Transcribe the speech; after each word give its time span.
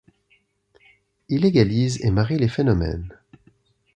Il 1.29 1.45
égalise 1.45 2.03
et 2.03 2.09
marie 2.09 2.39
les 2.39 2.47
phénomènes. 2.47 3.13